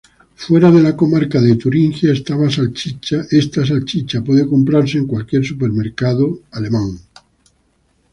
Fuera 0.43 0.69
de 0.71 0.79
la 0.83 0.95
comarca 0.97 1.39
de 1.41 1.55
Turingia 1.57 2.11
esta 2.11 2.35
salchicha 3.67 4.23
puede 4.23 4.47
comprase 4.47 4.97
en 4.97 5.05
cualquier 5.05 5.45
supermercado 5.45 6.39
Alemán. 6.49 6.97